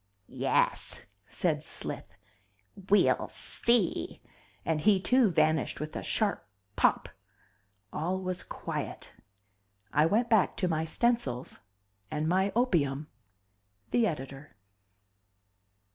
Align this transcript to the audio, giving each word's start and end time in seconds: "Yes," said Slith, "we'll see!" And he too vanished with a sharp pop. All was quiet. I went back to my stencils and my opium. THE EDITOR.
"Yes," 0.27 1.03
said 1.27 1.61
Slith, 1.61 2.07
"we'll 2.89 3.27
see!" 3.29 4.19
And 4.65 4.81
he 4.81 4.99
too 4.99 5.29
vanished 5.29 5.79
with 5.79 5.95
a 5.95 6.01
sharp 6.01 6.43
pop. 6.75 7.07
All 7.93 8.19
was 8.19 8.41
quiet. 8.41 9.11
I 9.93 10.07
went 10.07 10.27
back 10.27 10.57
to 10.57 10.67
my 10.67 10.85
stencils 10.85 11.59
and 12.09 12.27
my 12.27 12.51
opium. 12.55 13.09
THE 13.91 14.07
EDITOR. 14.07 14.55